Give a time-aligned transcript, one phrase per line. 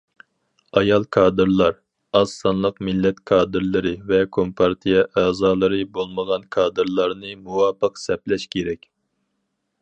[0.79, 1.75] ئايال كادىرلار،
[2.19, 8.91] ئاز سانلىق مىللەت كادىرلىرى ۋە كومپارتىيە ئەزالىرى بولمىغان كادىرلارنى مۇۋاپىق سەپلەش كېرەك.